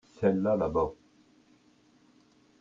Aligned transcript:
celle-là 0.19 0.55
là-bas. 0.57 0.93